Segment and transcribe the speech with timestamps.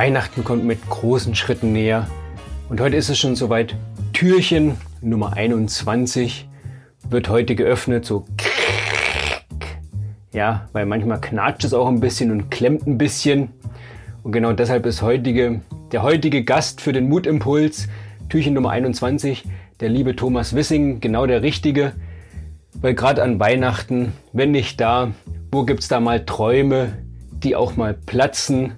[0.00, 2.06] Weihnachten kommt mit großen Schritten näher.
[2.70, 3.76] Und heute ist es schon soweit.
[4.14, 6.48] Türchen Nummer 21
[7.10, 8.26] wird heute geöffnet, so
[10.32, 13.50] ja, weil manchmal knatscht es auch ein bisschen und klemmt ein bisschen.
[14.22, 15.60] Und genau deshalb ist heutige,
[15.92, 17.86] der heutige Gast für den Mutimpuls,
[18.30, 19.44] Türchen Nummer 21,
[19.80, 21.92] der liebe Thomas Wissing, genau der richtige.
[22.72, 25.10] Weil gerade an Weihnachten, wenn nicht da,
[25.52, 26.96] wo gibt's da mal Träume,
[27.44, 28.76] die auch mal platzen,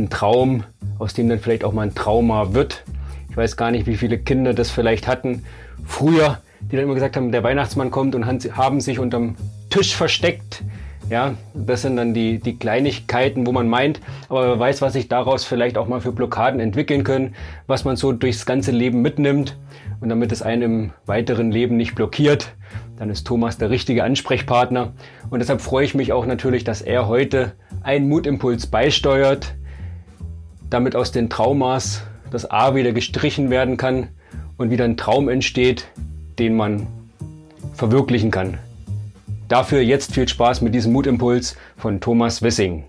[0.00, 0.64] ein Traum,
[0.98, 2.84] aus dem dann vielleicht auch mal ein Trauma wird.
[3.28, 5.44] Ich weiß gar nicht, wie viele Kinder das vielleicht hatten
[5.86, 9.36] früher, die dann immer gesagt haben, der Weihnachtsmann kommt und haben sich unterm
[9.70, 10.62] Tisch versteckt.
[11.08, 15.08] Ja, das sind dann die, die Kleinigkeiten, wo man meint, aber wer weiß, was sich
[15.08, 17.34] daraus vielleicht auch mal für Blockaden entwickeln können,
[17.66, 19.56] was man so durchs ganze Leben mitnimmt.
[20.00, 22.54] Und damit es einen im weiteren Leben nicht blockiert,
[22.96, 24.92] dann ist Thomas der richtige Ansprechpartner.
[25.30, 29.54] Und deshalb freue ich mich auch natürlich, dass er heute einen Mutimpuls beisteuert,
[30.70, 34.08] damit aus den Traumas das A wieder gestrichen werden kann
[34.56, 35.88] und wieder ein Traum entsteht,
[36.38, 36.86] den man
[37.74, 38.58] verwirklichen kann.
[39.48, 42.84] Dafür jetzt viel Spaß mit diesem Mutimpuls von Thomas Wissing.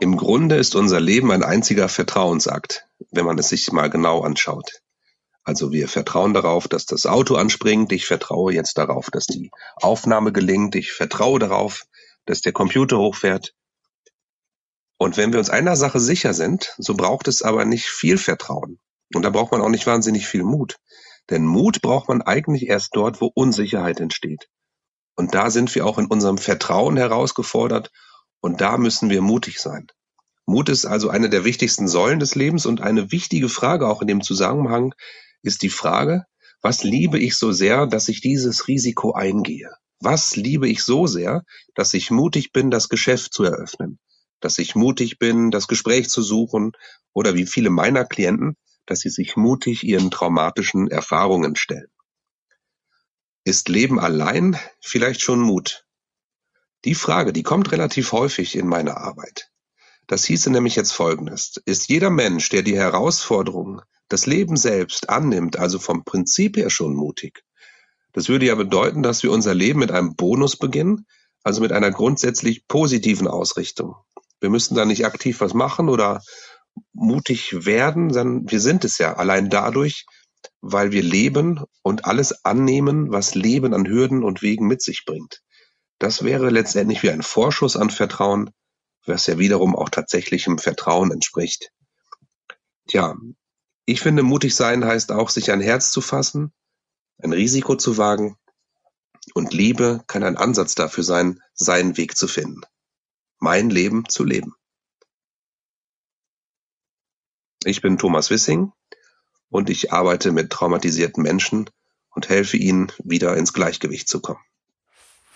[0.00, 4.82] Im Grunde ist unser Leben ein einziger Vertrauensakt, wenn man es sich mal genau anschaut.
[5.44, 10.32] Also wir vertrauen darauf, dass das Auto anspringt, ich vertraue jetzt darauf, dass die Aufnahme
[10.32, 11.84] gelingt, ich vertraue darauf,
[12.26, 13.54] dass der Computer hochfährt,
[15.02, 18.78] und wenn wir uns einer Sache sicher sind, so braucht es aber nicht viel Vertrauen.
[19.12, 20.76] Und da braucht man auch nicht wahnsinnig viel Mut.
[21.28, 24.48] Denn Mut braucht man eigentlich erst dort, wo Unsicherheit entsteht.
[25.16, 27.90] Und da sind wir auch in unserem Vertrauen herausgefordert
[28.40, 29.88] und da müssen wir mutig sein.
[30.46, 34.06] Mut ist also eine der wichtigsten Säulen des Lebens und eine wichtige Frage auch in
[34.06, 34.94] dem Zusammenhang
[35.42, 36.26] ist die Frage,
[36.60, 39.72] was liebe ich so sehr, dass ich dieses Risiko eingehe?
[39.98, 41.42] Was liebe ich so sehr,
[41.74, 43.98] dass ich mutig bin, das Geschäft zu eröffnen?
[44.42, 46.72] Dass ich mutig bin, das Gespräch zu suchen
[47.12, 51.88] oder wie viele meiner Klienten, dass sie sich mutig ihren traumatischen Erfahrungen stellen.
[53.44, 55.86] Ist Leben allein vielleicht schon Mut?
[56.84, 59.50] Die Frage, die kommt relativ häufig in meiner Arbeit.
[60.08, 61.60] Das hieße nämlich jetzt Folgendes.
[61.64, 66.94] Ist jeder Mensch, der die Herausforderung, das Leben selbst annimmt, also vom Prinzip her schon
[66.94, 67.44] mutig?
[68.12, 71.06] Das würde ja bedeuten, dass wir unser Leben mit einem Bonus beginnen,
[71.44, 73.96] also mit einer grundsätzlich positiven Ausrichtung.
[74.42, 76.20] Wir müssen da nicht aktiv was machen oder
[76.92, 80.04] mutig werden, sondern wir sind es ja allein dadurch,
[80.60, 85.42] weil wir leben und alles annehmen, was Leben an Hürden und Wegen mit sich bringt.
[86.00, 88.50] Das wäre letztendlich wie ein Vorschuss an Vertrauen,
[89.06, 91.70] was ja wiederum auch tatsächlichem Vertrauen entspricht.
[92.88, 93.14] Tja,
[93.84, 96.52] ich finde, mutig sein heißt auch, sich ein Herz zu fassen,
[97.22, 98.36] ein Risiko zu wagen
[99.34, 102.62] und Liebe kann ein Ansatz dafür sein, seinen Weg zu finden
[103.42, 104.54] mein Leben zu leben.
[107.64, 108.72] Ich bin Thomas Wissing
[109.50, 111.68] und ich arbeite mit traumatisierten Menschen
[112.14, 114.40] und helfe ihnen, wieder ins Gleichgewicht zu kommen.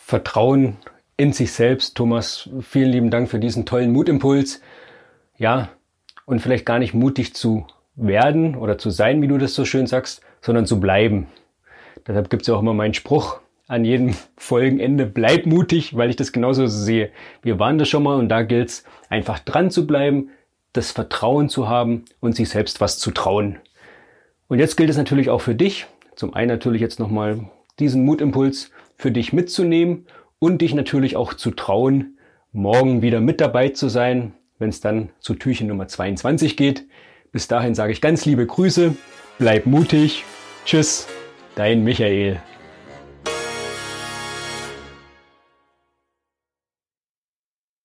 [0.04, 0.76] Vertrauen
[1.16, 1.96] in sich selbst.
[1.96, 4.60] Thomas, vielen lieben Dank für diesen tollen Mutimpuls.
[5.36, 5.70] Ja,
[6.26, 7.66] und vielleicht gar nicht mutig zu
[7.96, 11.26] werden oder zu sein, wie du das so schön sagst, sondern zu bleiben.
[12.06, 15.06] Deshalb gibt es ja auch immer meinen Spruch, an jedem Folgenende.
[15.06, 17.10] Bleib mutig, weil ich das genauso sehe.
[17.42, 20.30] Wir waren das schon mal und da gilt es einfach dran zu bleiben,
[20.72, 23.58] das Vertrauen zu haben und sich selbst was zu trauen.
[24.48, 25.86] Und jetzt gilt es natürlich auch für dich.
[26.14, 30.06] Zum einen natürlich jetzt nochmal diesen Mutimpuls für dich mitzunehmen
[30.38, 32.18] und dich natürlich auch zu trauen,
[32.52, 36.86] morgen wieder mit dabei zu sein, wenn es dann zu Türchen Nummer 22 geht.
[37.32, 38.94] Bis dahin sage ich ganz liebe Grüße,
[39.38, 40.24] bleib mutig,
[40.64, 41.06] tschüss,
[41.54, 42.40] dein Michael.